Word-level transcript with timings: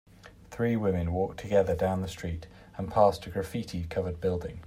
Three 0.49 0.75
women 0.75 1.13
walk 1.13 1.37
together 1.37 1.75
down 1.75 2.01
the 2.01 2.07
street 2.07 2.47
and 2.75 2.89
past 2.89 3.27
a 3.27 3.29
graffiti 3.29 3.83
covered 3.83 4.19
building. 4.19 4.59